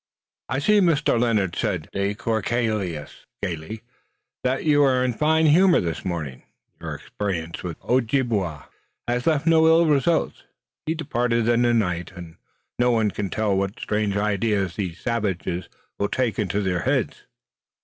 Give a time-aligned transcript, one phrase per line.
[0.49, 1.19] "I see, Mr.
[1.19, 3.83] Lennox," said de Courcelles gayly,
[4.43, 6.41] "that you are in a fine humor this morning.
[6.81, 8.61] Your experience with the Ojibway
[9.07, 10.41] has left no ill results.
[10.87, 12.13] He departed in the night.
[12.17, 12.37] One
[13.11, 15.69] can never tell what strange ideas these savages
[15.99, 17.25] will take into their heads."